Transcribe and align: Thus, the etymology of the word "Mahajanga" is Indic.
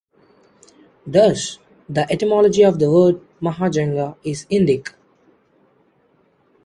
Thus, 1.05 1.59
the 1.87 2.11
etymology 2.11 2.63
of 2.63 2.79
the 2.79 2.89
word 2.89 3.21
"Mahajanga" 3.39 4.17
is 4.23 4.47
Indic. 4.51 4.95